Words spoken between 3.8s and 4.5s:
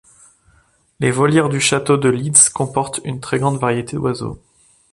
d'oiseau.